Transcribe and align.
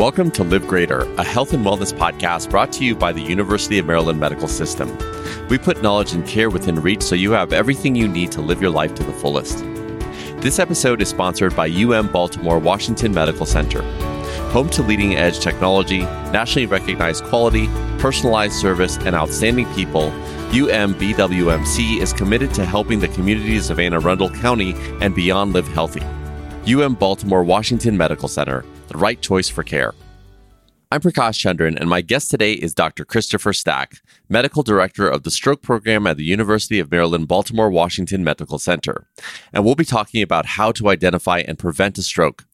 Welcome 0.00 0.30
to 0.30 0.44
Live 0.44 0.66
Greater, 0.66 1.00
a 1.18 1.22
health 1.22 1.52
and 1.52 1.62
wellness 1.62 1.92
podcast 1.92 2.48
brought 2.48 2.72
to 2.72 2.86
you 2.86 2.96
by 2.96 3.12
the 3.12 3.20
University 3.20 3.78
of 3.78 3.84
Maryland 3.84 4.18
Medical 4.18 4.48
System. 4.48 4.88
We 5.48 5.58
put 5.58 5.82
knowledge 5.82 6.14
and 6.14 6.26
care 6.26 6.48
within 6.48 6.80
reach 6.80 7.02
so 7.02 7.14
you 7.14 7.32
have 7.32 7.52
everything 7.52 7.94
you 7.94 8.08
need 8.08 8.32
to 8.32 8.40
live 8.40 8.62
your 8.62 8.70
life 8.70 8.94
to 8.94 9.04
the 9.04 9.12
fullest. 9.12 9.58
This 10.40 10.58
episode 10.58 11.02
is 11.02 11.10
sponsored 11.10 11.54
by 11.54 11.68
UM 11.68 12.10
Baltimore 12.10 12.58
Washington 12.58 13.12
Medical 13.12 13.44
Center. 13.44 13.82
Home 14.52 14.70
to 14.70 14.82
leading 14.82 15.16
edge 15.16 15.38
technology, 15.38 15.98
nationally 16.32 16.64
recognized 16.64 17.24
quality, 17.24 17.66
personalized 17.98 18.54
service, 18.54 18.96
and 18.96 19.14
outstanding 19.14 19.66
people, 19.74 20.10
UMBWMC 20.52 22.00
is 22.00 22.14
committed 22.14 22.54
to 22.54 22.64
helping 22.64 23.00
the 23.00 23.08
communities 23.08 23.68
of 23.68 23.78
Anne 23.78 23.92
Arundel 23.92 24.30
County 24.30 24.72
and 25.02 25.14
beyond 25.14 25.52
live 25.52 25.68
healthy. 25.68 26.00
UM 26.66 26.94
Baltimore 26.94 27.44
Washington 27.44 27.98
Medical 27.98 28.28
Center, 28.28 28.64
the 28.90 28.98
right 28.98 29.20
choice 29.20 29.48
for 29.48 29.62
care. 29.62 29.94
I'm 30.90 31.00
Prakash 31.00 31.38
Chandran, 31.38 31.78
and 31.78 31.88
my 31.88 32.00
guest 32.00 32.28
today 32.28 32.54
is 32.54 32.74
Dr. 32.74 33.04
Christopher 33.04 33.52
Stack, 33.52 33.98
Medical 34.28 34.64
Director 34.64 35.08
of 35.08 35.22
the 35.22 35.30
Stroke 35.30 35.62
Program 35.62 36.04
at 36.08 36.16
the 36.16 36.24
University 36.24 36.80
of 36.80 36.90
Maryland 36.90 37.28
Baltimore 37.28 37.70
Washington 37.70 38.24
Medical 38.24 38.58
Center. 38.58 39.06
And 39.52 39.64
we'll 39.64 39.76
be 39.76 39.84
talking 39.84 40.20
about 40.20 40.44
how 40.44 40.72
to 40.72 40.88
identify 40.88 41.38
and 41.46 41.56
prevent 41.56 41.98
a 41.98 42.02
stroke. 42.02 42.44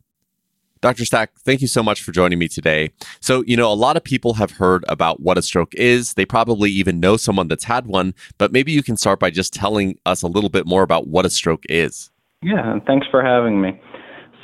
Dr. 0.82 1.06
Stack, 1.06 1.30
thank 1.38 1.62
you 1.62 1.66
so 1.66 1.82
much 1.82 2.02
for 2.02 2.12
joining 2.12 2.38
me 2.38 2.48
today. 2.48 2.90
So, 3.20 3.42
you 3.46 3.56
know, 3.56 3.72
a 3.72 3.74
lot 3.74 3.96
of 3.96 4.04
people 4.04 4.34
have 4.34 4.50
heard 4.50 4.84
about 4.88 5.20
what 5.20 5.38
a 5.38 5.42
stroke 5.42 5.74
is. 5.74 6.12
They 6.12 6.26
probably 6.26 6.70
even 6.70 7.00
know 7.00 7.16
someone 7.16 7.48
that's 7.48 7.64
had 7.64 7.86
one, 7.86 8.14
but 8.36 8.52
maybe 8.52 8.70
you 8.70 8.82
can 8.82 8.98
start 8.98 9.18
by 9.18 9.30
just 9.30 9.54
telling 9.54 9.98
us 10.04 10.20
a 10.20 10.28
little 10.28 10.50
bit 10.50 10.66
more 10.66 10.82
about 10.82 11.08
what 11.08 11.24
a 11.24 11.30
stroke 11.30 11.64
is. 11.70 12.10
Yeah, 12.42 12.80
thanks 12.86 13.06
for 13.10 13.24
having 13.24 13.62
me. 13.62 13.80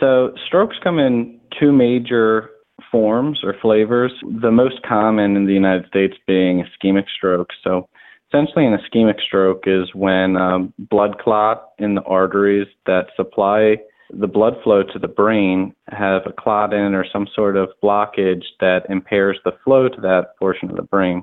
So, 0.01 0.33
strokes 0.47 0.77
come 0.83 0.99
in 0.99 1.39
two 1.59 1.73
major 1.73 2.51
forms 2.91 3.41
or 3.43 3.55
flavors. 3.61 4.13
The 4.41 4.51
most 4.51 4.83
common 4.83 5.37
in 5.37 5.47
the 5.47 5.53
United 5.53 5.87
States 5.87 6.15
being 6.27 6.65
ischemic 6.65 7.05
stroke. 7.15 7.51
So, 7.63 7.89
essentially, 8.29 8.67
an 8.67 8.77
ischemic 8.79 9.21
stroke 9.21 9.65
is 9.67 9.95
when 9.95 10.37
um, 10.37 10.73
blood 10.79 11.19
clot 11.19 11.71
in 11.79 11.95
the 11.95 12.03
arteries 12.03 12.69
that 12.87 13.07
supply 13.17 13.77
the 14.13 14.27
blood 14.27 14.55
flow 14.63 14.83
to 14.83 14.99
the 14.99 15.09
brain 15.09 15.75
have 15.89 16.23
a 16.27 16.33
clot 16.33 16.73
in 16.75 16.95
or 16.95 17.05
some 17.11 17.27
sort 17.35 17.57
of 17.57 17.71
blockage 17.83 18.45
that 18.61 18.83
impairs 18.91 19.39
the 19.45 19.53
flow 19.65 19.89
to 19.89 20.01
that 20.01 20.37
portion 20.39 20.71
of 20.71 20.77
the 20.77 20.83
brain. 20.83 21.23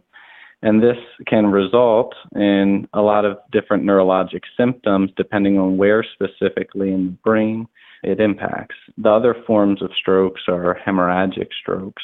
And 0.61 0.83
this 0.83 0.97
can 1.27 1.47
result 1.47 2.13
in 2.35 2.87
a 2.93 3.01
lot 3.01 3.25
of 3.25 3.37
different 3.51 3.83
neurologic 3.83 4.41
symptoms 4.57 5.11
depending 5.15 5.57
on 5.57 5.77
where 5.77 6.03
specifically 6.03 6.91
in 6.91 7.05
the 7.05 7.17
brain 7.23 7.67
it 8.03 8.19
impacts. 8.19 8.75
The 8.97 9.09
other 9.09 9.35
forms 9.45 9.81
of 9.81 9.91
strokes 9.99 10.41
are 10.47 10.79
hemorrhagic 10.85 11.47
strokes, 11.59 12.03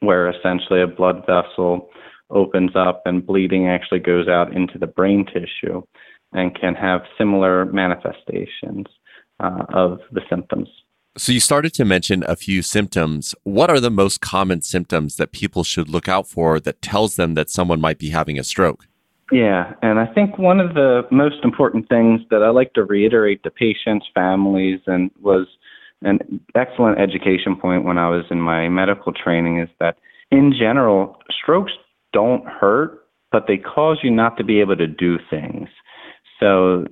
where 0.00 0.28
essentially 0.28 0.82
a 0.82 0.86
blood 0.86 1.24
vessel 1.26 1.90
opens 2.30 2.72
up 2.74 3.02
and 3.04 3.26
bleeding 3.26 3.68
actually 3.68 4.00
goes 4.00 4.28
out 4.28 4.54
into 4.54 4.78
the 4.78 4.86
brain 4.86 5.26
tissue 5.26 5.82
and 6.32 6.58
can 6.58 6.74
have 6.74 7.02
similar 7.18 7.66
manifestations 7.66 8.86
uh, 9.40 9.64
of 9.74 9.98
the 10.12 10.22
symptoms. 10.30 10.68
So, 11.18 11.30
you 11.30 11.40
started 11.40 11.74
to 11.74 11.84
mention 11.84 12.24
a 12.26 12.36
few 12.36 12.62
symptoms. 12.62 13.34
What 13.42 13.68
are 13.68 13.80
the 13.80 13.90
most 13.90 14.22
common 14.22 14.62
symptoms 14.62 15.16
that 15.16 15.30
people 15.30 15.62
should 15.62 15.90
look 15.90 16.08
out 16.08 16.26
for 16.26 16.58
that 16.60 16.80
tells 16.80 17.16
them 17.16 17.34
that 17.34 17.50
someone 17.50 17.82
might 17.82 17.98
be 17.98 18.10
having 18.10 18.38
a 18.38 18.44
stroke? 18.44 18.86
Yeah, 19.32 19.72
and 19.80 19.98
I 19.98 20.04
think 20.04 20.36
one 20.36 20.60
of 20.60 20.74
the 20.74 21.04
most 21.10 21.36
important 21.42 21.88
things 21.88 22.20
that 22.30 22.42
I 22.42 22.50
like 22.50 22.74
to 22.74 22.84
reiterate 22.84 23.42
to 23.44 23.50
patients, 23.50 24.06
families, 24.14 24.80
and 24.86 25.10
was 25.22 25.46
an 26.02 26.18
excellent 26.54 27.00
education 27.00 27.56
point 27.56 27.84
when 27.84 27.96
I 27.96 28.10
was 28.10 28.26
in 28.30 28.42
my 28.42 28.68
medical 28.68 29.10
training 29.10 29.58
is 29.58 29.70
that 29.80 29.96
in 30.30 30.52
general, 30.52 31.16
strokes 31.30 31.72
don't 32.12 32.44
hurt, 32.46 33.06
but 33.30 33.46
they 33.48 33.56
cause 33.56 34.00
you 34.02 34.10
not 34.10 34.36
to 34.36 34.44
be 34.44 34.60
able 34.60 34.76
to 34.76 34.86
do 34.86 35.16
things. 35.30 35.68
So 36.38 36.84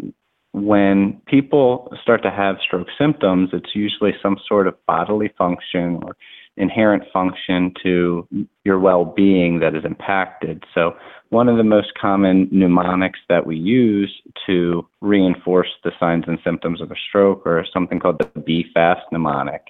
when 0.53 1.21
people 1.27 1.93
start 2.03 2.23
to 2.25 2.31
have 2.31 2.57
stroke 2.65 2.89
symptoms, 2.99 3.51
it's 3.53 3.75
usually 3.75 4.13
some 4.23 4.37
sort 4.49 4.67
of 4.67 4.75
bodily 4.87 5.33
function 5.39 6.01
or 6.03 6.17
inherent 6.57 7.05
function 7.13 7.73
to 7.83 8.27
your 8.65 8.79
well 8.79 9.05
being 9.05 9.61
that 9.61 9.75
is 9.75 9.85
impacted. 9.85 10.65
So, 10.75 10.93
one 11.29 11.49
of 11.49 11.57
the 11.57 11.65
most 11.65 11.93
common 12.01 12.49
mnemonics 12.51 13.21
that 13.29 13.47
we 13.47 13.57
use 13.57 14.13
to 14.47 14.87
reinforce 15.01 15.69
the 15.85 15.93
signs 16.01 16.25
and 16.27 16.39
symptoms 16.43 16.81
of 16.81 16.91
a 16.91 16.97
stroke 17.09 17.47
are 17.47 17.65
something 17.73 18.01
called 18.01 18.19
the 18.19 18.41
Be 18.41 18.67
Fast 18.75 19.03
mnemonic, 19.13 19.63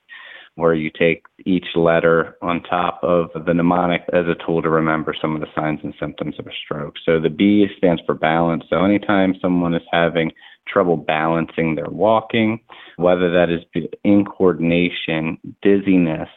where 0.55 0.73
you 0.73 0.91
take 0.99 1.27
each 1.45 1.67
letter 1.77 2.39
on 2.41 2.63
top 2.63 2.99
of 3.03 3.29
the 3.45 3.53
mnemonic 3.53 4.03
as 4.15 4.25
a 4.25 4.47
tool 4.47 4.63
to 4.63 4.71
remember 4.71 5.15
some 5.21 5.35
of 5.35 5.43
the 5.43 5.49
signs 5.55 5.81
and 5.83 5.93
symptoms 6.01 6.37
of 6.39 6.47
a 6.47 6.53
stroke. 6.65 6.95
So, 7.05 7.21
the 7.21 7.29
B 7.29 7.67
stands 7.77 8.01
for 8.07 8.15
balance. 8.15 8.65
So, 8.71 8.83
anytime 8.83 9.35
someone 9.43 9.75
is 9.75 9.83
having 9.93 10.33
trouble 10.71 10.97
balancing 10.97 11.75
their 11.75 11.91
walking, 11.91 12.61
whether 12.97 13.31
that 13.31 13.51
is 13.51 13.85
in 14.05 14.25
coordination, 14.25 15.39
dizziness, 15.63 16.29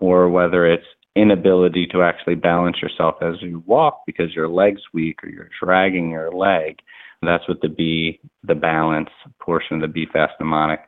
or 0.00 0.28
whether 0.28 0.66
it's 0.66 0.86
inability 1.14 1.86
to 1.86 2.02
actually 2.02 2.34
balance 2.34 2.78
yourself 2.80 3.16
as 3.20 3.34
you 3.40 3.62
walk 3.66 4.02
because 4.06 4.34
your 4.34 4.48
leg's 4.48 4.82
weak 4.92 5.22
or 5.22 5.28
you're 5.28 5.50
dragging 5.62 6.10
your 6.10 6.32
leg. 6.32 6.78
That's 7.20 7.46
what 7.46 7.60
the 7.60 7.68
B, 7.68 8.20
the 8.42 8.56
balance 8.56 9.10
portion 9.38 9.76
of 9.76 9.82
the 9.82 9.88
Be 9.88 10.06
Fast 10.12 10.32
mnemonic. 10.40 10.80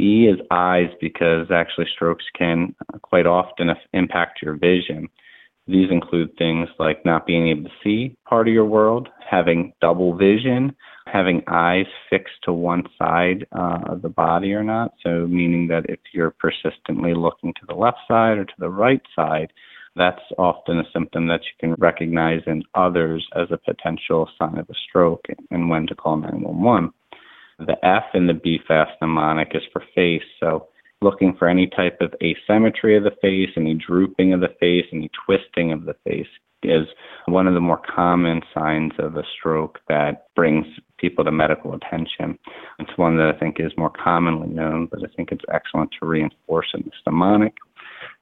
E 0.00 0.26
is 0.26 0.40
eyes 0.50 0.88
because 1.00 1.48
actually 1.50 1.86
strokes 1.94 2.24
can 2.36 2.74
quite 3.02 3.26
often 3.26 3.70
impact 3.92 4.40
your 4.42 4.54
vision. 4.54 5.08
These 5.68 5.90
include 5.90 6.36
things 6.36 6.68
like 6.78 7.04
not 7.04 7.24
being 7.24 7.48
able 7.48 7.64
to 7.64 7.76
see 7.84 8.16
part 8.28 8.48
of 8.48 8.54
your 8.54 8.64
world, 8.64 9.08
having 9.28 9.72
double 9.80 10.16
vision, 10.16 10.74
having 11.06 11.42
eyes 11.46 11.86
fixed 12.10 12.34
to 12.44 12.52
one 12.52 12.82
side 12.98 13.46
uh, 13.52 13.78
of 13.86 14.02
the 14.02 14.08
body 14.08 14.52
or 14.54 14.64
not. 14.64 14.92
So, 15.04 15.26
meaning 15.28 15.68
that 15.68 15.86
if 15.88 16.00
you're 16.12 16.34
persistently 16.38 17.14
looking 17.14 17.54
to 17.54 17.66
the 17.68 17.74
left 17.74 17.98
side 18.08 18.38
or 18.38 18.44
to 18.44 18.54
the 18.58 18.70
right 18.70 19.02
side, 19.14 19.52
that's 19.94 20.22
often 20.38 20.78
a 20.78 20.90
symptom 20.92 21.28
that 21.28 21.42
you 21.44 21.52
can 21.60 21.74
recognize 21.78 22.40
in 22.46 22.62
others 22.74 23.26
as 23.36 23.48
a 23.50 23.58
potential 23.58 24.28
sign 24.38 24.58
of 24.58 24.68
a 24.68 24.74
stroke 24.88 25.26
and 25.50 25.68
when 25.68 25.86
to 25.86 25.94
call 25.94 26.16
911. 26.16 26.92
The 27.58 27.76
F 27.84 28.04
in 28.14 28.26
the 28.26 28.34
Be 28.34 28.58
Fast 28.66 28.92
mnemonic 29.00 29.52
is 29.54 29.62
for 29.72 29.82
face. 29.94 30.22
So, 30.40 30.68
looking 31.02 31.34
for 31.38 31.48
any 31.48 31.66
type 31.66 31.98
of 32.00 32.14
asymmetry 32.22 32.96
of 32.96 33.04
the 33.04 33.16
face, 33.20 33.50
any 33.56 33.74
drooping 33.74 34.32
of 34.32 34.40
the 34.40 34.54
face, 34.60 34.86
any 34.92 35.10
twisting 35.26 35.72
of 35.72 35.84
the 35.84 35.94
face 36.04 36.26
is 36.62 36.86
one 37.26 37.46
of 37.46 37.54
the 37.54 37.60
more 37.60 37.80
common 37.94 38.40
signs 38.54 38.92
of 38.98 39.16
a 39.16 39.22
stroke 39.36 39.80
that 39.88 40.26
brings 40.36 40.64
people 40.98 41.24
to 41.24 41.32
medical 41.32 41.74
attention. 41.74 42.38
It's 42.78 42.96
one 42.96 43.16
that 43.16 43.32
I 43.34 43.38
think 43.38 43.56
is 43.58 43.72
more 43.76 43.90
commonly 43.90 44.48
known, 44.48 44.86
but 44.86 45.00
I 45.00 45.08
think 45.16 45.30
it's 45.32 45.44
excellent 45.52 45.90
to 45.98 46.06
reinforce 46.06 46.68
in 46.74 46.82
this 46.82 46.94
mnemonic. 47.04 47.54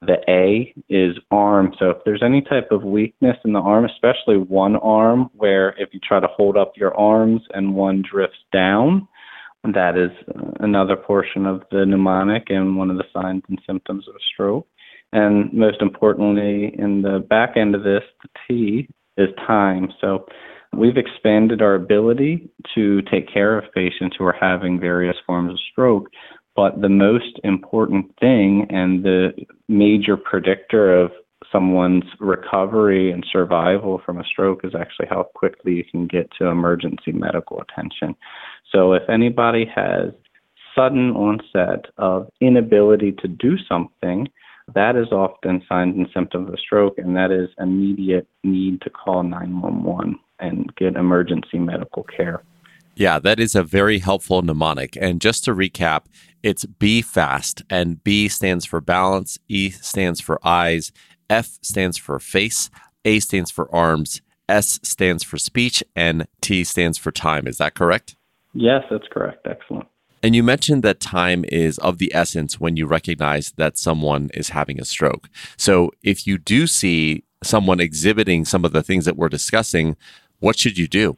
The 0.01 0.17
A 0.27 0.73
is 0.89 1.17
arm. 1.29 1.73
So 1.77 1.91
if 1.91 1.97
there's 2.05 2.23
any 2.23 2.41
type 2.41 2.69
of 2.71 2.83
weakness 2.83 3.37
in 3.45 3.53
the 3.53 3.59
arm, 3.59 3.85
especially 3.85 4.37
one 4.37 4.75
arm, 4.77 5.29
where 5.35 5.75
if 5.77 5.89
you 5.91 5.99
try 5.99 6.19
to 6.19 6.27
hold 6.27 6.57
up 6.57 6.73
your 6.75 6.95
arms 6.97 7.41
and 7.53 7.75
one 7.75 8.03
drifts 8.09 8.39
down, 8.51 9.07
that 9.63 9.97
is 9.97 10.11
another 10.59 10.95
portion 10.95 11.45
of 11.45 11.63
the 11.71 11.85
mnemonic 11.85 12.49
and 12.49 12.77
one 12.77 12.89
of 12.89 12.97
the 12.97 13.03
signs 13.13 13.43
and 13.47 13.61
symptoms 13.65 14.07
of 14.07 14.15
stroke. 14.33 14.67
And 15.13 15.51
most 15.53 15.81
importantly, 15.81 16.73
in 16.77 17.01
the 17.01 17.19
back 17.19 17.57
end 17.57 17.75
of 17.75 17.83
this, 17.83 18.03
the 18.23 18.29
T 18.47 18.89
is 19.17 19.29
time. 19.45 19.89
So 19.99 20.25
we've 20.73 20.97
expanded 20.97 21.61
our 21.61 21.75
ability 21.75 22.49
to 22.75 23.01
take 23.03 23.31
care 23.31 23.57
of 23.57 23.71
patients 23.73 24.15
who 24.17 24.25
are 24.25 24.37
having 24.39 24.79
various 24.79 25.17
forms 25.27 25.51
of 25.51 25.59
stroke. 25.71 26.09
But 26.55 26.81
the 26.81 26.89
most 26.89 27.39
important 27.43 28.13
thing 28.19 28.67
and 28.69 29.03
the 29.03 29.33
major 29.67 30.17
predictor 30.17 30.93
of 30.97 31.11
someone's 31.51 32.05
recovery 32.19 33.11
and 33.11 33.25
survival 33.31 34.01
from 34.05 34.19
a 34.19 34.23
stroke 34.23 34.61
is 34.63 34.73
actually 34.73 35.07
how 35.09 35.23
quickly 35.35 35.73
you 35.73 35.83
can 35.83 36.07
get 36.07 36.29
to 36.37 36.47
emergency 36.47 37.11
medical 37.11 37.61
attention. 37.61 38.15
So 38.71 38.93
if 38.93 39.03
anybody 39.09 39.65
has 39.75 40.11
sudden 40.75 41.11
onset 41.11 41.85
of 41.97 42.29
inability 42.39 43.11
to 43.13 43.27
do 43.27 43.57
something, 43.67 44.27
that 44.73 44.95
is 44.95 45.11
often 45.11 45.61
signs 45.67 45.97
and 45.97 46.07
symptoms 46.13 46.47
of 46.47 46.53
a 46.53 46.57
stroke, 46.57 46.97
and 46.97 47.15
that 47.17 47.31
is 47.31 47.49
immediate 47.59 48.27
need 48.43 48.81
to 48.81 48.89
call 48.89 49.23
911 49.23 50.17
and 50.39 50.73
get 50.75 50.95
emergency 50.95 51.59
medical 51.59 52.03
care. 52.03 52.43
Yeah, 52.95 53.19
that 53.19 53.39
is 53.39 53.55
a 53.55 53.63
very 53.63 53.99
helpful 53.99 54.41
mnemonic. 54.41 54.97
And 54.99 55.21
just 55.21 55.45
to 55.45 55.55
recap, 55.55 56.05
it's 56.43 56.65
B 56.65 57.01
fast, 57.01 57.63
and 57.69 58.03
B 58.03 58.27
stands 58.27 58.65
for 58.65 58.81
balance, 58.81 59.39
E 59.47 59.69
stands 59.69 60.19
for 60.19 60.39
eyes, 60.45 60.91
F 61.31 61.57
stands 61.61 61.97
for 61.97 62.19
face, 62.19 62.69
A 63.05 63.19
stands 63.21 63.49
for 63.49 63.73
arms, 63.73 64.21
S 64.49 64.81
stands 64.83 65.23
for 65.23 65.37
speech, 65.37 65.81
and 65.95 66.27
T 66.41 66.65
stands 66.65 66.97
for 66.97 67.11
time. 67.11 67.47
Is 67.47 67.57
that 67.57 67.73
correct? 67.73 68.17
Yes, 68.53 68.83
that's 68.91 69.07
correct. 69.09 69.47
Excellent. 69.47 69.87
And 70.21 70.35
you 70.35 70.43
mentioned 70.43 70.83
that 70.83 70.99
time 70.99 71.45
is 71.47 71.79
of 71.79 71.97
the 71.97 72.13
essence 72.13 72.59
when 72.59 72.75
you 72.75 72.85
recognize 72.85 73.53
that 73.53 73.77
someone 73.77 74.29
is 74.33 74.49
having 74.49 74.79
a 74.79 74.85
stroke. 74.85 75.29
So 75.57 75.91
if 76.03 76.27
you 76.27 76.37
do 76.37 76.67
see 76.67 77.23
someone 77.41 77.79
exhibiting 77.79 78.45
some 78.45 78.65
of 78.65 78.73
the 78.73 78.83
things 78.83 79.05
that 79.05 79.15
we're 79.15 79.29
discussing, 79.29 79.95
what 80.39 80.59
should 80.59 80.77
you 80.77 80.87
do? 80.87 81.15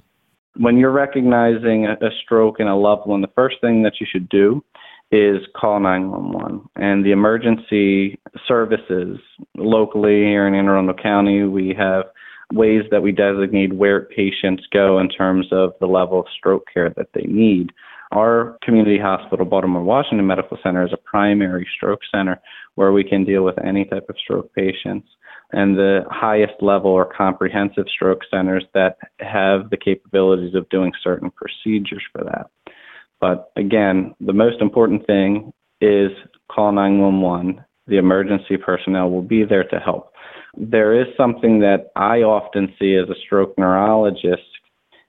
When 0.55 0.77
you're 0.77 0.91
recognizing 0.91 1.87
a 1.87 2.11
stroke 2.23 2.59
in 2.59 2.67
a 2.67 2.77
loved 2.79 3.07
one, 3.07 3.21
the 3.21 3.27
first 3.33 3.55
thing 3.59 3.81
that 3.81 3.99
you 3.99 4.05
should 4.09 4.29
do 4.29 4.63
is 5.13 5.45
call 5.55 5.79
911. 5.79 6.67
And 6.75 7.05
the 7.05 7.11
emergency 7.11 8.19
services 8.47 9.19
locally 9.55 10.23
here 10.23 10.47
in 10.47 10.55
Anne 10.55 10.65
Arundel 10.65 10.95
County, 10.95 11.43
we 11.43 11.75
have 11.77 12.05
ways 12.51 12.81
that 12.89 13.03
we 13.03 13.11
designate 13.11 13.73
where 13.73 14.01
patients 14.01 14.63
go 14.73 14.97
in 14.97 15.09
terms 15.09 15.47
of 15.51 15.73
the 15.79 15.85
level 15.85 16.19
of 16.19 16.25
stroke 16.35 16.65
care 16.73 16.89
that 16.97 17.09
they 17.13 17.27
need. 17.27 17.71
Our 18.11 18.57
community 18.63 18.97
hospital, 18.99 19.45
Baltimore 19.45 19.83
Washington 19.83 20.25
Medical 20.25 20.57
Center, 20.63 20.83
is 20.83 20.93
a 20.93 20.97
primary 20.97 21.67
stroke 21.75 22.01
center 22.11 22.41
where 22.73 22.91
we 22.91 23.03
can 23.03 23.23
deal 23.23 23.43
with 23.43 23.63
any 23.63 23.85
type 23.85 24.07
of 24.09 24.15
stroke 24.17 24.51
patients. 24.55 25.07
And 25.51 25.77
the 25.77 26.05
highest 26.09 26.53
level 26.59 26.89
or 26.89 27.05
comprehensive 27.05 27.85
stroke 27.87 28.21
centers 28.31 28.65
that 28.73 28.97
have 29.19 29.69
the 29.69 29.77
capabilities 29.77 30.55
of 30.55 30.67
doing 30.69 30.91
certain 31.03 31.31
procedures 31.31 32.03
for 32.11 32.23
that. 32.23 32.49
But 33.23 33.53
again, 33.55 34.13
the 34.19 34.33
most 34.33 34.59
important 34.59 35.07
thing 35.07 35.53
is 35.79 36.11
call 36.51 36.73
911. 36.73 37.63
The 37.87 37.95
emergency 37.95 38.57
personnel 38.57 39.09
will 39.11 39.21
be 39.21 39.45
there 39.45 39.63
to 39.63 39.79
help. 39.79 40.11
There 40.57 40.99
is 40.99 41.07
something 41.15 41.61
that 41.61 41.91
I 41.95 42.23
often 42.23 42.73
see 42.77 42.95
as 42.95 43.09
a 43.09 43.15
stroke 43.25 43.57
neurologist 43.57 44.41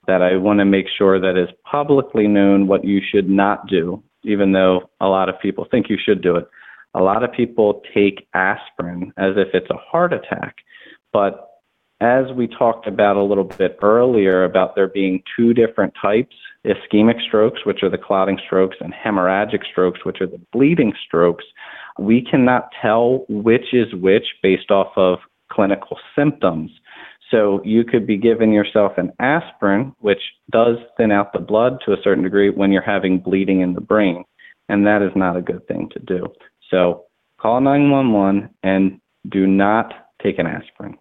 that 0.07 0.23
I 0.23 0.37
want 0.37 0.61
to 0.61 0.65
make 0.65 0.87
sure 0.97 1.19
that 1.19 1.37
is 1.37 1.49
publicly 1.69 2.29
known 2.29 2.69
what 2.69 2.85
you 2.85 3.01
should 3.05 3.29
not 3.29 3.67
do, 3.67 4.01
even 4.23 4.53
though 4.53 4.89
a 5.01 5.09
lot 5.09 5.29
of 5.29 5.41
people 5.41 5.67
think 5.69 5.91
you 5.91 5.99
should 5.99 6.23
do 6.23 6.37
it. 6.37 6.47
A 6.95 7.03
lot 7.03 7.25
of 7.25 7.33
people 7.33 7.83
take 7.93 8.29
aspirin 8.33 9.13
as 9.17 9.33
if 9.37 9.49
it's 9.55 9.71
a 9.71 9.77
heart 9.91 10.13
attack. 10.13 10.59
But 11.13 11.51
as 12.01 12.27
we 12.37 12.47
talked 12.47 12.87
about 12.87 13.17
a 13.17 13.25
little 13.25 13.43
bit 13.43 13.77
earlier, 13.83 14.45
about 14.45 14.77
there 14.77 14.87
being 14.87 15.21
two 15.37 15.53
different 15.53 15.95
types 16.01 16.37
ischemic 16.65 17.21
strokes, 17.27 17.65
which 17.65 17.83
are 17.83 17.91
the 17.91 17.99
clotting 17.99 18.39
strokes, 18.45 18.77
and 18.81 18.93
hemorrhagic 18.93 19.65
strokes, 19.71 20.05
which 20.05 20.21
are 20.21 20.27
the 20.27 20.41
bleeding 20.53 20.93
strokes, 21.07 21.45
we 21.99 22.23
cannot 22.23 22.69
tell 22.81 23.25
which 23.29 23.73
is 23.73 23.95
which 23.95 24.25
based 24.43 24.71
off 24.71 24.93
of 24.97 25.19
clinical 25.53 25.99
symptoms. 26.17 26.71
So 27.31 27.61
you 27.65 27.85
could 27.85 28.07
be 28.07 28.17
giving 28.17 28.53
yourself 28.53 28.93
an 28.97 29.13
aspirin, 29.19 29.95
which 30.01 30.21
does 30.51 30.77
thin 30.97 31.11
out 31.11 31.33
the 31.33 31.39
blood 31.39 31.79
to 31.85 31.93
a 31.93 32.03
certain 32.03 32.25
degree 32.25 32.51
when 32.51 32.73
you're 32.73 32.83
having 32.83 33.19
bleeding 33.19 33.61
in 33.61 33.75
the 33.75 33.81
brain. 33.81 34.25
And 34.69 34.87
that 34.87 35.03
is 35.03 35.13
not 35.15 35.37
a 35.37 35.43
good 35.43 35.67
thing 35.67 35.89
to 35.93 35.99
do. 36.01 36.27
So 36.71 37.05
call 37.41 37.61
911 37.61 38.51
and 38.63 39.01
do 39.29 39.47
not 39.47 39.93
take 40.23 40.39
an 40.39 40.47
aspirin. 40.47 40.97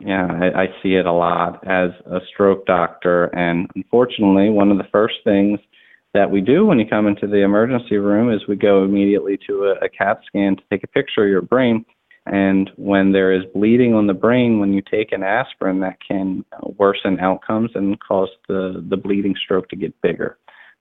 Yeah, 0.00 0.26
I, 0.26 0.62
I 0.62 0.66
see 0.82 0.94
it 0.94 1.06
a 1.06 1.12
lot 1.12 1.66
as 1.66 1.90
a 2.06 2.20
stroke 2.32 2.66
doctor. 2.66 3.26
And 3.26 3.70
unfortunately, 3.74 4.50
one 4.50 4.70
of 4.70 4.78
the 4.78 4.88
first 4.92 5.16
things 5.24 5.58
that 6.12 6.30
we 6.30 6.40
do 6.40 6.66
when 6.66 6.78
you 6.78 6.86
come 6.86 7.06
into 7.06 7.26
the 7.26 7.42
emergency 7.42 7.96
room 7.96 8.32
is 8.32 8.46
we 8.46 8.56
go 8.56 8.84
immediately 8.84 9.38
to 9.46 9.64
a, 9.64 9.84
a 9.84 9.88
CAT 9.88 10.20
scan 10.26 10.56
to 10.56 10.62
take 10.70 10.84
a 10.84 10.88
picture 10.88 11.24
of 11.24 11.30
your 11.30 11.42
brain 11.42 11.84
and 12.26 12.70
when 12.74 13.12
there 13.12 13.32
is 13.32 13.44
bleeding 13.54 13.94
on 13.94 14.08
the 14.08 14.14
brain, 14.14 14.58
when 14.58 14.72
you 14.72 14.82
take 14.82 15.12
an 15.12 15.22
aspirin, 15.22 15.80
that 15.80 15.98
can 16.06 16.44
worsen 16.76 17.20
outcomes 17.20 17.70
and 17.74 17.98
cause 18.00 18.28
the, 18.48 18.84
the 18.88 18.96
bleeding 18.96 19.36
stroke 19.42 19.68
to 19.68 19.76
get 19.76 19.98
bigger. 20.02 20.36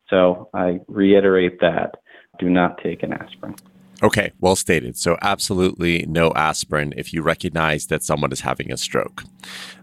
So 0.10 0.50
I 0.54 0.80
reiterate 0.88 1.60
that 1.62 1.98
do 2.40 2.50
not 2.50 2.80
take 2.84 3.04
an 3.04 3.14
aspirin. 3.14 3.56
Okay, 4.04 4.32
well 4.40 4.56
stated. 4.56 4.98
So, 4.98 5.18
absolutely 5.22 6.06
no 6.08 6.34
aspirin 6.34 6.94
if 6.98 7.14
you 7.14 7.22
recognize 7.22 7.88
that 7.88 8.04
someone 8.04 8.32
is 8.32 8.42
having 8.42 8.72
a 8.72 8.78
stroke. 8.78 9.24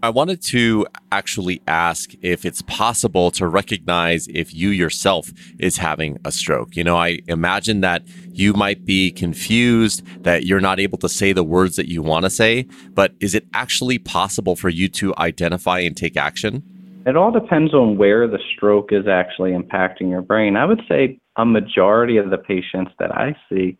I 0.03 0.09
wanted 0.09 0.41
to 0.43 0.85
actually 1.11 1.61
ask 1.67 2.11
if 2.21 2.45
it's 2.45 2.61
possible 2.63 3.31
to 3.31 3.47
recognize 3.47 4.27
if 4.27 4.53
you 4.53 4.69
yourself 4.69 5.31
is 5.57 5.77
having 5.77 6.19
a 6.25 6.31
stroke. 6.31 6.75
You 6.75 6.83
know, 6.83 6.97
I 6.97 7.19
imagine 7.27 7.81
that 7.81 8.03
you 8.31 8.53
might 8.53 8.85
be 8.85 9.11
confused, 9.11 10.05
that 10.23 10.45
you're 10.45 10.59
not 10.59 10.79
able 10.79 10.97
to 10.99 11.09
say 11.09 11.33
the 11.33 11.43
words 11.43 11.75
that 11.77 11.87
you 11.87 12.01
want 12.01 12.25
to 12.25 12.29
say, 12.29 12.67
but 12.93 13.13
is 13.19 13.33
it 13.33 13.47
actually 13.53 13.97
possible 13.97 14.55
for 14.55 14.69
you 14.69 14.89
to 14.89 15.13
identify 15.17 15.79
and 15.79 15.97
take 15.97 16.17
action? 16.17 16.63
It 17.05 17.17
all 17.17 17.31
depends 17.31 17.73
on 17.73 17.97
where 17.97 18.27
the 18.27 18.39
stroke 18.55 18.93
is 18.93 19.07
actually 19.07 19.51
impacting 19.51 20.09
your 20.09 20.21
brain. 20.21 20.55
I 20.55 20.65
would 20.65 20.81
say 20.87 21.19
a 21.35 21.45
majority 21.45 22.17
of 22.17 22.29
the 22.29 22.37
patients 22.37 22.91
that 22.99 23.11
I 23.11 23.35
see 23.49 23.77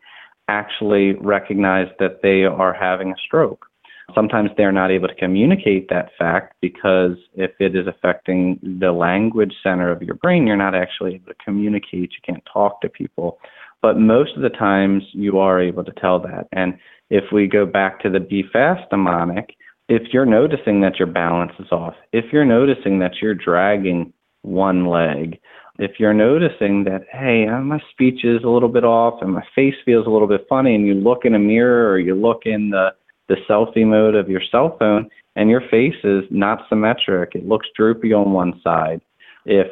actually 0.48 1.13
recognize 1.13 1.88
that 2.00 2.22
they 2.22 2.44
are 2.44 2.74
having 2.74 3.12
a 3.12 3.16
stroke. 3.25 3.66
Sometimes 4.13 4.50
they're 4.57 4.72
not 4.72 4.92
able 4.92 5.07
to 5.07 5.16
communicate 5.16 5.90
that 5.90 6.10
fact 6.19 6.56
because 6.62 7.16
if 7.36 7.51
it 7.60 7.75
is 7.75 7.88
affecting 7.88 8.60
the 8.62 8.92
language 8.92 9.54
center 9.63 9.90
of 9.90 10.01
your 10.01 10.16
brain, 10.16 10.45
you're 10.45 10.57
not 10.57 10.75
actually 10.75 11.16
able 11.16 11.28
to 11.28 11.44
communicate. 11.44 12.12
You 12.12 12.19
can't 12.25 12.44
talk 12.51 12.81
to 12.81 12.90
people. 12.90 13.40
But 13.81 14.00
most 14.00 14.36
of 14.36 14.42
the 14.42 14.50
times 14.50 15.04
you 15.13 15.40
are 15.40 15.62
able 15.62 15.84
to 15.84 15.92
tell 15.94 16.19
that. 16.19 16.48
And 16.51 16.78
if 17.10 17.25
we 17.31 17.48
go 17.48 17.66
back 17.66 18.01
to 18.01 18.10
the 18.10 18.19
Be 18.19 18.44
Fast 18.51 18.90
mnemonic, 18.92 19.56
if 19.90 20.13
you're 20.13 20.25
noticing 20.25 20.81
that 20.81 20.98
your 20.98 21.07
balance 21.07 21.51
is 21.60 21.72
off, 21.72 21.95
if 22.12 22.31
you're 22.31 22.45
noticing 22.45 23.00
that 23.00 23.16
you're 23.22 23.36
dragging 23.36 24.13
one 24.42 24.86
leg, 24.86 25.40
if 25.79 25.99
you're 25.99 26.13
noticing 26.13 26.83
that, 26.83 27.05
hey, 27.11 27.47
uh, 27.47 27.59
my 27.59 27.79
speech 27.91 28.23
is 28.23 28.43
a 28.43 28.49
little 28.49 28.69
bit 28.69 28.83
off 28.83 29.21
and 29.21 29.33
my 29.33 29.43
face 29.55 29.75
feels 29.85 30.05
a 30.05 30.09
little 30.09 30.27
bit 30.27 30.45
funny, 30.47 30.75
and 30.75 30.85
you 30.85 30.93
look 30.93 31.25
in 31.25 31.35
a 31.35 31.39
mirror 31.39 31.89
or 31.89 31.99
you 31.99 32.13
look 32.13 32.43
in 32.45 32.69
the, 32.69 32.89
the 33.27 33.37
selfie 33.49 33.85
mode 33.85 34.15
of 34.15 34.29
your 34.29 34.41
cell 34.51 34.77
phone 34.77 35.09
and 35.35 35.49
your 35.49 35.61
face 35.71 35.95
is 36.03 36.23
not 36.29 36.59
symmetric, 36.69 37.33
it 37.33 37.47
looks 37.47 37.67
droopy 37.75 38.13
on 38.13 38.33
one 38.33 38.59
side. 38.63 39.01
If 39.45 39.67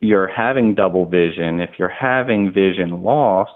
you're 0.00 0.26
having 0.26 0.74
double 0.74 1.06
vision, 1.06 1.60
if 1.60 1.70
you're 1.78 1.88
having 1.88 2.52
vision 2.52 3.02
loss, 3.02 3.48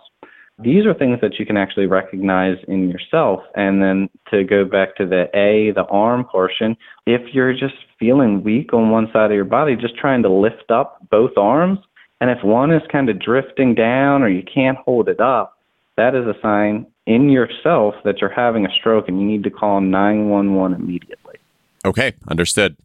these 0.58 0.86
are 0.86 0.94
things 0.94 1.20
that 1.20 1.38
you 1.38 1.46
can 1.46 1.56
actually 1.56 1.86
recognize 1.86 2.56
in 2.66 2.90
yourself. 2.90 3.40
And 3.54 3.82
then 3.82 4.10
to 4.30 4.44
go 4.44 4.64
back 4.64 4.96
to 4.96 5.06
the 5.06 5.26
A, 5.34 5.72
the 5.72 5.84
arm 5.88 6.24
portion, 6.24 6.76
if 7.06 7.32
you're 7.32 7.52
just 7.52 7.74
feeling 7.98 8.42
weak 8.42 8.72
on 8.72 8.90
one 8.90 9.08
side 9.12 9.30
of 9.30 9.36
your 9.36 9.44
body, 9.44 9.76
just 9.76 9.96
trying 9.96 10.22
to 10.22 10.28
lift 10.28 10.70
up 10.70 10.98
both 11.10 11.36
arms, 11.36 11.78
and 12.20 12.30
if 12.30 12.42
one 12.42 12.72
is 12.72 12.82
kind 12.90 13.08
of 13.08 13.20
drifting 13.20 13.74
down 13.74 14.22
or 14.22 14.28
you 14.28 14.42
can't 14.42 14.78
hold 14.78 15.08
it 15.08 15.20
up, 15.20 15.58
that 15.96 16.14
is 16.14 16.26
a 16.26 16.34
sign 16.42 16.86
in 17.06 17.30
yourself 17.30 17.94
that 18.04 18.20
you're 18.20 18.30
having 18.30 18.66
a 18.66 18.70
stroke 18.70 19.08
and 19.08 19.20
you 19.20 19.26
need 19.26 19.44
to 19.44 19.50
call 19.50 19.80
911 19.80 20.80
immediately. 20.80 21.36
Okay, 21.84 22.14
understood. 22.28 22.76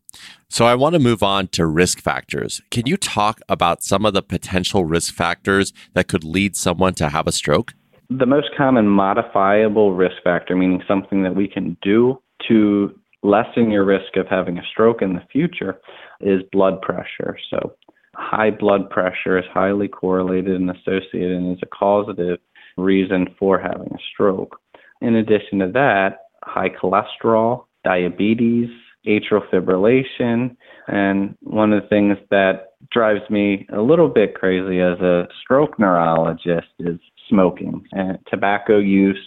So 0.50 0.66
I 0.66 0.76
want 0.76 0.94
to 0.94 1.00
move 1.00 1.24
on 1.24 1.48
to 1.50 1.66
risk 1.66 2.00
factors. 2.00 2.62
Can 2.70 2.86
you 2.86 2.98
talk 2.98 3.42
about 3.50 3.84
some 3.84 4.06
of 4.06 4.14
the 4.14 4.22
potential 4.22 4.86
risk 4.86 5.14
factors 5.14 5.74
that 5.94 6.08
could 6.08 6.24
lead 6.24 6.56
someone 6.56 6.94
to 6.96 7.10
have 7.10 7.28
a 7.28 7.32
stroke? 7.32 7.74
The 8.10 8.26
most 8.26 8.50
common 8.56 8.88
modifiable 8.88 9.94
risk 9.94 10.18
factor, 10.24 10.56
meaning 10.56 10.84
something 10.88 11.24
that 11.24 11.36
we 11.36 11.48
can 11.48 11.76
do 11.82 12.22
to 12.48 12.94
lessen 13.24 13.72
your 13.72 13.86
risk 13.86 14.16
of 14.18 14.28
having 14.28 14.58
a 14.58 14.64
stroke 14.72 15.02
in 15.02 15.14
the 15.14 15.24
future, 15.32 15.80
is 16.20 16.42
blood 16.52 16.82
pressure. 16.82 17.38
So 17.50 17.74
high 18.16 18.52
blood 18.52 18.90
pressure 18.90 19.40
is 19.40 19.46
highly 19.52 19.88
correlated 19.88 20.60
and 20.60 20.70
associated 20.70 21.32
and 21.32 21.58
is 21.58 21.64
a 21.64 21.68
causative 21.68 22.40
reason 22.78 23.28
for 23.40 23.60
having 23.60 23.88
a 23.88 24.04
stroke. 24.14 24.60
In 25.02 25.16
addition 25.16 25.60
to 25.60 25.72
that, 25.74 26.20
high 26.44 26.70
cholesterol, 26.70 27.66
diabetes, 27.84 28.70
atrial 29.08 29.48
fibrillation, 29.52 30.56
and 30.88 31.36
one 31.42 31.74
of 31.74 31.82
the 31.82 31.90
things 31.90 32.18
that 32.30 32.74
drives 32.92 33.28
me 33.30 33.68
a 33.74 33.82
little 33.82 34.10
bit 34.10 34.36
crazy 34.36 34.80
as 34.80 35.00
a 35.00 35.28
stroke 35.42 35.80
neurologist 35.80 36.68
is 36.80 37.00
smoking 37.30 37.84
and 37.92 38.18
tobacco 38.30 38.78
use, 38.78 39.20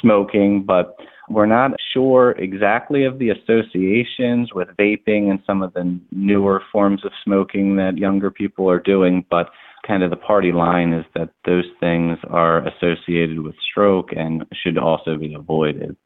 smoking, 0.00 0.64
but 0.64 0.96
we're 1.28 1.46
not 1.46 1.72
sure 1.92 2.32
exactly 2.32 3.04
of 3.04 3.18
the 3.18 3.30
associations 3.30 4.52
with 4.54 4.68
vaping 4.78 5.30
and 5.30 5.40
some 5.46 5.62
of 5.62 5.72
the 5.72 5.98
newer 6.10 6.62
forms 6.70 7.04
of 7.04 7.12
smoking 7.24 7.76
that 7.76 7.96
younger 7.96 8.30
people 8.30 8.68
are 8.68 8.80
doing, 8.80 9.24
but 9.30 9.50
kind 9.86 10.02
of 10.02 10.10
the 10.10 10.16
party 10.16 10.52
line 10.52 10.92
is 10.92 11.04
that 11.14 11.30
those 11.44 11.64
things 11.80 12.18
are 12.28 12.66
associated 12.68 13.40
with 13.40 13.54
stroke 13.70 14.10
and 14.16 14.44
should 14.62 14.78
also 14.78 15.16
be 15.16 15.34
avoided. 15.34 15.96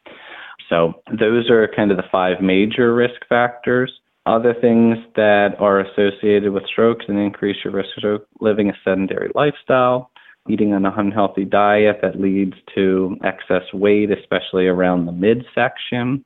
So, 0.69 0.95
those 1.19 1.51
are 1.51 1.69
kind 1.75 1.91
of 1.91 1.97
the 1.97 2.05
five 2.11 2.41
major 2.41 2.95
risk 2.95 3.21
factors. 3.29 3.93
Other 4.27 4.55
things 4.55 4.99
that 5.15 5.51
are 5.61 5.81
associated 5.81 6.53
with 6.53 6.67
strokes 6.67 7.05
and 7.09 7.19
increase 7.19 7.57
your 7.65 7.73
risk 7.73 7.91
of 7.97 8.01
stroke 8.01 8.27
living 8.41 8.69
a 8.69 8.73
sedentary 8.85 9.31
lifestyle, 9.37 10.11
eating 10.49 10.73
an 10.73 10.85
unhealthy 10.85 11.45
diet 11.45 12.01
that 12.03 12.21
leads 12.21 12.55
to 12.75 13.17
excess 13.23 13.63
weight, 13.73 14.11
especially 14.11 14.67
around 14.67 15.07
the 15.07 15.13
midsection, 15.13 16.25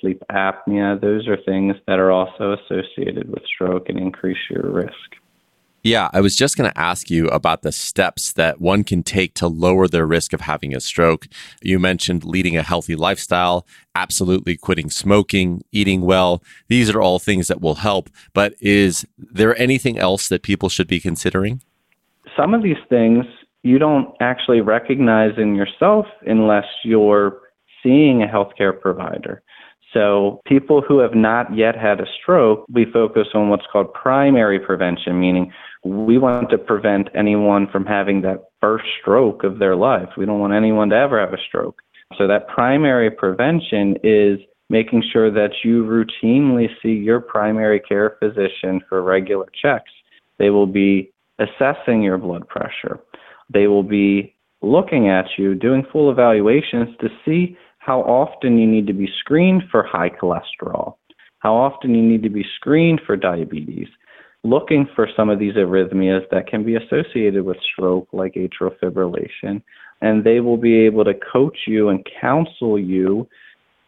sleep 0.00 0.22
apnea. 0.30 0.98
Those 0.98 1.28
are 1.28 1.36
things 1.44 1.76
that 1.86 1.98
are 1.98 2.10
also 2.10 2.56
associated 2.56 3.28
with 3.28 3.42
stroke 3.44 3.90
and 3.90 3.98
increase 3.98 4.38
your 4.48 4.70
risk. 4.70 5.21
Yeah, 5.84 6.10
I 6.12 6.20
was 6.20 6.36
just 6.36 6.56
going 6.56 6.70
to 6.70 6.78
ask 6.78 7.10
you 7.10 7.26
about 7.28 7.62
the 7.62 7.72
steps 7.72 8.32
that 8.34 8.60
one 8.60 8.84
can 8.84 9.02
take 9.02 9.34
to 9.34 9.48
lower 9.48 9.88
their 9.88 10.06
risk 10.06 10.32
of 10.32 10.42
having 10.42 10.76
a 10.76 10.80
stroke. 10.80 11.26
You 11.60 11.80
mentioned 11.80 12.22
leading 12.22 12.56
a 12.56 12.62
healthy 12.62 12.94
lifestyle, 12.94 13.66
absolutely 13.96 14.56
quitting 14.56 14.90
smoking, 14.90 15.64
eating 15.72 16.02
well. 16.02 16.40
These 16.68 16.88
are 16.88 17.02
all 17.02 17.18
things 17.18 17.48
that 17.48 17.60
will 17.60 17.74
help. 17.74 18.10
But 18.32 18.54
is 18.60 19.04
there 19.18 19.60
anything 19.60 19.98
else 19.98 20.28
that 20.28 20.44
people 20.44 20.68
should 20.68 20.86
be 20.86 21.00
considering? 21.00 21.62
Some 22.36 22.54
of 22.54 22.62
these 22.62 22.76
things 22.88 23.24
you 23.64 23.78
don't 23.78 24.14
actually 24.20 24.60
recognize 24.60 25.32
in 25.36 25.56
yourself 25.56 26.06
unless 26.24 26.66
you're 26.84 27.40
seeing 27.82 28.22
a 28.22 28.26
healthcare 28.26 28.78
provider. 28.78 29.42
So, 29.92 30.40
people 30.46 30.80
who 30.80 31.00
have 31.00 31.14
not 31.14 31.54
yet 31.54 31.76
had 31.76 32.00
a 32.00 32.06
stroke, 32.22 32.64
we 32.72 32.86
focus 32.90 33.28
on 33.34 33.50
what's 33.50 33.66
called 33.70 33.92
primary 33.92 34.58
prevention, 34.58 35.20
meaning 35.20 35.52
we 35.84 36.16
want 36.16 36.48
to 36.50 36.58
prevent 36.58 37.08
anyone 37.14 37.66
from 37.70 37.84
having 37.84 38.22
that 38.22 38.44
first 38.60 38.84
stroke 39.00 39.44
of 39.44 39.58
their 39.58 39.76
life. 39.76 40.08
We 40.16 40.24
don't 40.24 40.40
want 40.40 40.54
anyone 40.54 40.88
to 40.90 40.96
ever 40.96 41.20
have 41.20 41.34
a 41.34 41.42
stroke. 41.46 41.82
So, 42.16 42.26
that 42.26 42.48
primary 42.48 43.10
prevention 43.10 43.96
is 44.02 44.38
making 44.70 45.02
sure 45.12 45.30
that 45.30 45.50
you 45.62 45.84
routinely 45.84 46.68
see 46.82 46.92
your 46.92 47.20
primary 47.20 47.78
care 47.78 48.16
physician 48.18 48.80
for 48.88 49.02
regular 49.02 49.48
checks. 49.60 49.90
They 50.38 50.48
will 50.48 50.66
be 50.66 51.12
assessing 51.38 52.02
your 52.02 52.16
blood 52.16 52.48
pressure. 52.48 52.98
They 53.52 53.66
will 53.66 53.82
be 53.82 54.34
looking 54.62 55.08
at 55.08 55.26
you, 55.36 55.54
doing 55.54 55.84
full 55.92 56.10
evaluations 56.10 56.96
to 57.00 57.08
see 57.24 57.56
how 57.84 58.00
often 58.02 58.58
you 58.58 58.66
need 58.66 58.86
to 58.86 58.92
be 58.92 59.08
screened 59.18 59.64
for 59.70 59.82
high 59.82 60.08
cholesterol, 60.08 60.94
how 61.40 61.54
often 61.54 61.94
you 61.96 62.02
need 62.02 62.22
to 62.22 62.30
be 62.30 62.44
screened 62.54 63.00
for 63.04 63.16
diabetes, 63.16 63.88
looking 64.44 64.86
for 64.94 65.08
some 65.16 65.28
of 65.28 65.40
these 65.40 65.54
arrhythmias 65.54 66.22
that 66.30 66.46
can 66.46 66.64
be 66.64 66.76
associated 66.76 67.44
with 67.44 67.56
stroke, 67.72 68.06
like 68.12 68.34
atrial 68.34 68.70
fibrillation. 68.80 69.60
And 70.00 70.22
they 70.22 70.38
will 70.38 70.56
be 70.56 70.78
able 70.78 71.04
to 71.04 71.14
coach 71.14 71.58
you 71.66 71.88
and 71.88 72.06
counsel 72.20 72.78
you 72.78 73.26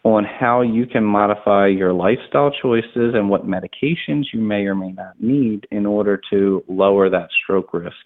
on 0.02 0.24
how 0.24 0.60
you 0.60 0.86
can 0.86 1.04
modify 1.04 1.68
your 1.68 1.92
lifestyle 1.92 2.50
choices 2.50 3.14
and 3.14 3.30
what 3.30 3.46
medications 3.46 4.24
you 4.32 4.40
may 4.40 4.66
or 4.66 4.74
may 4.74 4.90
not 4.90 5.20
need 5.20 5.66
in 5.70 5.86
order 5.86 6.20
to 6.30 6.64
lower 6.68 7.08
that 7.08 7.28
stroke 7.42 7.72
risk. 7.72 7.96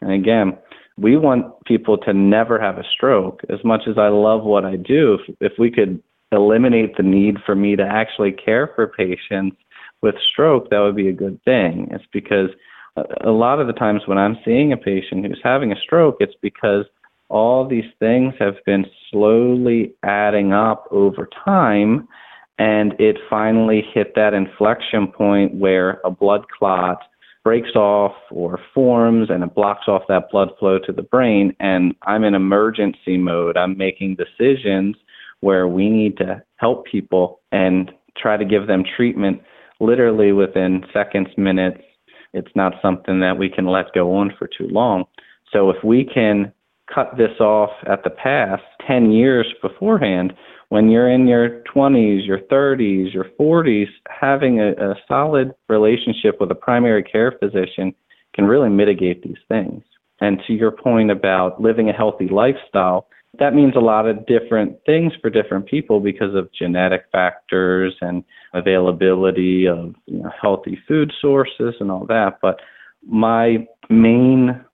And 0.00 0.12
again, 0.12 0.56
we 0.98 1.16
want 1.16 1.46
people 1.64 1.96
to 1.98 2.12
never 2.12 2.60
have 2.60 2.78
a 2.78 2.84
stroke. 2.94 3.40
As 3.48 3.64
much 3.64 3.82
as 3.88 3.98
I 3.98 4.08
love 4.08 4.44
what 4.44 4.64
I 4.64 4.76
do, 4.76 5.14
if, 5.14 5.36
if 5.40 5.52
we 5.58 5.70
could 5.70 6.02
eliminate 6.32 6.96
the 6.96 7.02
need 7.02 7.36
for 7.44 7.54
me 7.54 7.76
to 7.76 7.82
actually 7.82 8.32
care 8.32 8.70
for 8.74 8.86
patients 8.86 9.56
with 10.02 10.14
stroke, 10.32 10.70
that 10.70 10.80
would 10.80 10.96
be 10.96 11.08
a 11.08 11.12
good 11.12 11.40
thing. 11.44 11.88
It's 11.90 12.04
because 12.12 12.50
a 13.24 13.30
lot 13.30 13.60
of 13.60 13.66
the 13.66 13.72
times 13.72 14.02
when 14.06 14.18
I'm 14.18 14.36
seeing 14.44 14.72
a 14.72 14.76
patient 14.76 15.26
who's 15.26 15.40
having 15.42 15.72
a 15.72 15.80
stroke, 15.80 16.16
it's 16.20 16.34
because 16.42 16.84
all 17.28 17.66
these 17.66 17.90
things 17.98 18.34
have 18.38 18.56
been 18.66 18.84
slowly 19.10 19.94
adding 20.02 20.52
up 20.52 20.86
over 20.90 21.28
time, 21.44 22.06
and 22.58 22.92
it 23.00 23.16
finally 23.30 23.82
hit 23.94 24.14
that 24.14 24.34
inflection 24.34 25.06
point 25.06 25.54
where 25.54 26.00
a 26.04 26.10
blood 26.10 26.44
clot 26.50 26.98
breaks 27.44 27.74
off 27.74 28.14
or 28.30 28.58
forms 28.74 29.28
and 29.30 29.42
it 29.42 29.54
blocks 29.54 29.88
off 29.88 30.02
that 30.08 30.30
blood 30.30 30.50
flow 30.58 30.78
to 30.78 30.92
the 30.92 31.02
brain 31.02 31.54
and 31.60 31.94
I'm 32.02 32.24
in 32.24 32.34
emergency 32.34 33.16
mode. 33.16 33.56
I'm 33.56 33.76
making 33.76 34.16
decisions 34.16 34.96
where 35.40 35.66
we 35.66 35.88
need 35.88 36.16
to 36.18 36.42
help 36.56 36.86
people 36.86 37.40
and 37.50 37.90
try 38.16 38.36
to 38.36 38.44
give 38.44 38.68
them 38.68 38.84
treatment 38.96 39.42
literally 39.80 40.32
within 40.32 40.84
seconds, 40.92 41.28
minutes. 41.36 41.82
It's 42.32 42.54
not 42.54 42.74
something 42.80 43.20
that 43.20 43.38
we 43.38 43.48
can 43.48 43.66
let 43.66 43.92
go 43.92 44.14
on 44.14 44.32
for 44.38 44.46
too 44.46 44.68
long. 44.68 45.04
So 45.52 45.68
if 45.68 45.82
we 45.84 46.04
can 46.04 46.52
cut 46.92 47.16
this 47.16 47.40
off 47.40 47.70
at 47.86 48.04
the 48.04 48.10
pass 48.10 48.60
10 48.86 49.10
years 49.10 49.46
beforehand, 49.60 50.32
when 50.72 50.88
you're 50.88 51.10
in 51.10 51.28
your 51.28 51.62
20s, 51.76 52.26
your 52.26 52.38
30s, 52.50 53.12
your 53.12 53.26
40s, 53.38 53.88
having 54.08 54.58
a, 54.58 54.70
a 54.70 54.94
solid 55.06 55.52
relationship 55.68 56.40
with 56.40 56.50
a 56.50 56.54
primary 56.54 57.02
care 57.02 57.34
physician 57.38 57.94
can 58.34 58.46
really 58.46 58.70
mitigate 58.70 59.22
these 59.22 59.36
things. 59.48 59.82
And 60.22 60.40
to 60.46 60.54
your 60.54 60.70
point 60.70 61.10
about 61.10 61.60
living 61.60 61.90
a 61.90 61.92
healthy 61.92 62.26
lifestyle, 62.26 63.06
that 63.38 63.52
means 63.52 63.74
a 63.76 63.80
lot 63.80 64.08
of 64.08 64.24
different 64.24 64.78
things 64.86 65.12
for 65.20 65.28
different 65.28 65.66
people 65.66 66.00
because 66.00 66.34
of 66.34 66.48
genetic 66.58 67.02
factors 67.12 67.94
and 68.00 68.24
availability 68.54 69.68
of 69.68 69.94
you 70.06 70.22
know, 70.22 70.30
healthy 70.40 70.78
food 70.88 71.12
sources 71.20 71.74
and 71.80 71.90
all 71.90 72.06
that. 72.06 72.38
But 72.40 72.60
my 73.06 73.66
main 73.90 74.64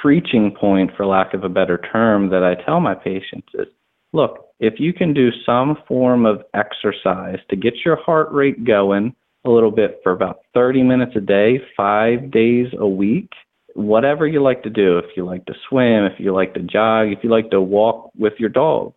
preaching 0.00 0.54
point, 0.54 0.92
for 0.96 1.04
lack 1.04 1.34
of 1.34 1.42
a 1.42 1.48
better 1.48 1.80
term, 1.90 2.30
that 2.30 2.44
I 2.44 2.54
tell 2.64 2.78
my 2.78 2.94
patients 2.94 3.48
is 3.54 3.66
look, 4.12 4.48
if 4.60 4.74
you 4.78 4.92
can 4.92 5.14
do 5.14 5.30
some 5.46 5.76
form 5.86 6.26
of 6.26 6.42
exercise 6.54 7.38
to 7.50 7.56
get 7.56 7.74
your 7.84 7.96
heart 7.96 8.30
rate 8.32 8.64
going 8.64 9.14
a 9.44 9.50
little 9.50 9.70
bit 9.70 10.00
for 10.02 10.12
about 10.12 10.40
30 10.54 10.82
minutes 10.82 11.12
a 11.16 11.20
day, 11.20 11.60
five 11.76 12.30
days 12.30 12.66
a 12.78 12.86
week, 12.86 13.30
whatever 13.74 14.26
you 14.26 14.42
like 14.42 14.62
to 14.64 14.70
do, 14.70 14.98
if 14.98 15.16
you 15.16 15.24
like 15.24 15.44
to 15.46 15.54
swim, 15.68 16.04
if 16.04 16.18
you 16.18 16.34
like 16.34 16.54
to 16.54 16.60
jog, 16.60 17.08
if 17.08 17.18
you 17.22 17.30
like 17.30 17.50
to 17.50 17.60
walk 17.60 18.10
with 18.18 18.32
your 18.38 18.48
dogs, 18.48 18.96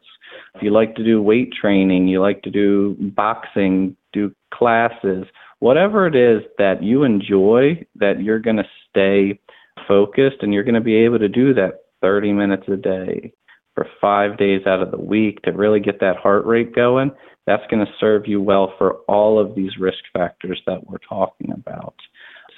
if 0.55 0.63
you 0.63 0.71
like 0.71 0.95
to 0.95 1.03
do 1.03 1.21
weight 1.21 1.53
training, 1.53 2.07
you 2.07 2.21
like 2.21 2.41
to 2.43 2.49
do 2.49 2.95
boxing, 3.15 3.95
do 4.13 4.33
classes, 4.53 5.25
whatever 5.59 6.07
it 6.07 6.15
is 6.15 6.41
that 6.57 6.81
you 6.81 7.03
enjoy, 7.03 7.85
that 7.95 8.21
you're 8.21 8.39
going 8.39 8.57
to 8.57 8.67
stay 8.89 9.39
focused 9.87 10.37
and 10.41 10.53
you're 10.53 10.63
going 10.63 10.75
to 10.75 10.81
be 10.81 10.95
able 10.95 11.19
to 11.19 11.29
do 11.29 11.53
that 11.53 11.81
30 12.01 12.33
minutes 12.33 12.63
a 12.67 12.75
day, 12.75 13.31
for 13.75 13.87
five 13.99 14.37
days 14.37 14.61
out 14.65 14.81
of 14.81 14.91
the 14.91 14.99
week 14.99 15.41
to 15.43 15.51
really 15.51 15.79
get 15.79 15.99
that 15.99 16.17
heart 16.17 16.45
rate 16.45 16.75
going, 16.75 17.11
that's 17.47 17.63
going 17.69 17.85
to 17.85 17.91
serve 17.99 18.27
you 18.27 18.41
well 18.41 18.73
for 18.77 18.97
all 19.07 19.39
of 19.39 19.55
these 19.55 19.77
risk 19.79 19.99
factors 20.13 20.61
that 20.67 20.87
we're 20.87 20.97
talking 21.07 21.51
about. 21.51 21.95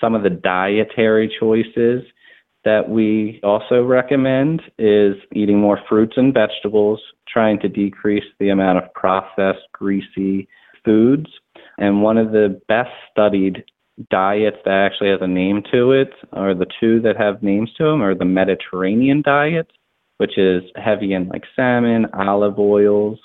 Some 0.01 0.15
of 0.15 0.23
the 0.23 0.29
dietary 0.29 1.33
choices 1.39 2.03
that 2.65 2.89
we 2.89 3.39
also 3.43 3.83
recommend 3.83 4.61
is 4.77 5.15
eating 5.33 5.59
more 5.59 5.79
fruits 5.87 6.13
and 6.17 6.33
vegetables, 6.33 6.99
trying 7.27 7.59
to 7.59 7.69
decrease 7.69 8.23
the 8.39 8.49
amount 8.49 8.77
of 8.77 8.93
processed, 8.93 9.67
greasy 9.73 10.47
foods. 10.83 11.27
And 11.77 12.01
one 12.01 12.17
of 12.17 12.31
the 12.31 12.59
best 12.67 12.91
studied 13.11 13.63
diets 14.09 14.57
that 14.65 14.89
actually 14.91 15.09
has 15.09 15.19
a 15.21 15.27
name 15.27 15.61
to 15.71 15.91
it, 15.91 16.11
or 16.31 16.53
the 16.53 16.65
two 16.79 16.99
that 17.01 17.17
have 17.17 17.43
names 17.43 17.69
to 17.77 17.83
them, 17.83 18.01
are 18.01 18.15
the 18.15 18.25
Mediterranean 18.25 19.21
diet 19.21 19.67
which 20.17 20.37
is 20.37 20.63
heavy 20.75 21.13
in 21.13 21.27
like 21.27 21.43
salmon, 21.55 22.07
olive 22.13 22.59
oils, 22.59 23.19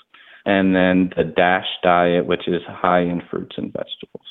and 0.45 0.75
then 0.75 1.11
the 1.15 1.23
DASH 1.23 1.67
diet, 1.83 2.25
which 2.25 2.47
is 2.47 2.61
high 2.67 3.01
in 3.01 3.21
fruits 3.29 3.55
and 3.57 3.71
vegetables. 3.71 4.25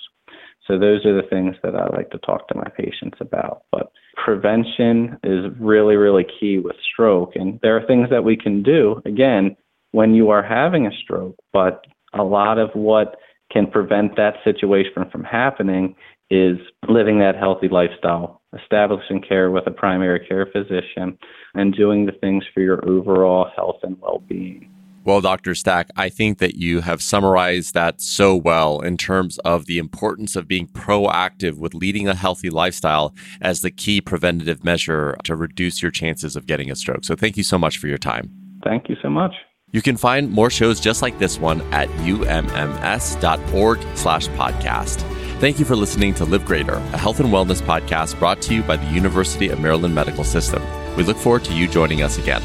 So 0.67 0.79
those 0.79 1.07
are 1.07 1.15
the 1.15 1.29
things 1.29 1.57
that 1.63 1.75
I 1.75 1.87
like 1.97 2.11
to 2.11 2.19
talk 2.19 2.47
to 2.49 2.55
my 2.55 2.69
patients 2.77 3.17
about. 3.21 3.63
But 3.73 3.91
prevention 4.23 5.17
is 5.25 5.47
really, 5.59 5.97
really 5.97 6.27
key 6.39 6.59
with 6.59 6.77
stroke. 6.93 7.33
And 7.37 7.59
there 7.63 7.77
are 7.77 7.87
things 7.87 8.11
that 8.11 8.25
we 8.25 8.37
can 8.37 8.63
do, 8.63 9.01
again, 9.07 9.57
when 9.93 10.15
you 10.15 10.29
are 10.29 10.43
having 10.43 10.87
a 10.87 10.91
stroke, 11.03 11.37
but 11.53 11.87
a 12.13 12.23
lot 12.23 12.59
of 12.59 12.71
what 12.75 13.17
can 13.51 13.67
prevent 13.67 14.17
that 14.17 14.35
situation 14.45 15.09
from 15.11 15.25
happening 15.25 15.95
is 16.31 16.59
living 16.87 17.19
that 17.21 17.37
healthy 17.37 17.69
lifestyle, 17.69 18.38
establishing 18.57 19.23
care 19.23 19.51
with 19.51 19.67
a 19.67 19.71
primary 19.71 20.27
care 20.27 20.47
physician, 20.47 21.19
and 21.55 21.75
doing 21.75 22.07
the 22.07 22.13
things 22.13 22.45
for 22.55 22.61
your 22.61 22.87
overall 22.89 23.49
health 23.55 23.79
and 23.83 23.97
well 24.01 24.23
being. 24.29 24.71
Well, 25.05 25.21
Dr. 25.23 25.55
Stack, 25.55 25.89
I 25.97 26.11
think 26.11 26.39
that 26.39 26.57
you 26.57 26.83
have 26.83 27.01
summarized 27.01 27.73
that 27.73 28.01
so 28.01 28.37
well 28.37 28.81
in 28.81 28.99
terms 28.99 29.39
of 29.39 29.65
the 29.65 29.79
importance 29.79 30.37
of 30.37 30.47
being 30.47 30.67
proactive 30.67 31.57
with 31.57 31.73
leading 31.73 32.09
a 32.09 32.15
healthy 32.15 32.51
lifestyle 32.51 33.15
as 33.41 33.63
the 33.63 33.71
key 33.71 34.03
preventative 34.03 34.65
measure 34.65 35.17
to 35.25 35.35
reduce 35.35 35.81
your 35.81 35.91
chances 35.91 36.37
of 36.37 36.47
getting 36.47 36.71
a 36.71 36.77
stroke. 36.77 37.05
So, 37.05 37.17
thank 37.17 37.37
you 37.37 37.43
so 37.43 37.59
much 37.59 37.79
for 37.79 37.89
your 37.89 37.99
time. 37.99 38.31
Thank 38.65 38.89
you 38.89 38.97
so 39.01 39.09
much. 39.09 39.33
You 39.73 39.83
can 39.83 39.97
find 39.97 40.31
more 40.31 40.51
shows 40.51 40.81
just 40.81 41.03
like 41.03 41.19
this 41.19 41.39
one 41.39 41.61
at 41.73 41.89
umms.org 42.01 43.81
slash 43.95 44.29
podcast. 44.29 45.18
Thank 45.39 45.61
you 45.61 45.65
for 45.65 45.77
listening 45.77 46.15
to 46.15 46.25
Live 46.25 46.45
Greater, 46.45 46.75
a 46.75 46.99
health 46.99 47.21
and 47.21 47.29
wellness 47.29 47.63
podcast 47.63 48.19
brought 48.19 48.43
to 48.43 48.57
you 48.57 48.65
by 48.65 48.77
the 48.77 48.93
University 48.93 49.51
of 49.51 49.61
Maryland 49.61 49.95
Medical 49.95 50.25
System. 50.25 50.61
We 50.97 51.05
look 51.05 51.17
forward 51.17 51.45
to 51.45 51.55
you 51.55 51.69
joining 51.69 52.03
us 52.03 52.19
again. 52.19 52.43